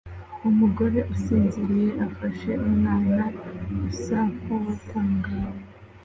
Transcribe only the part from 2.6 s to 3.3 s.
umwana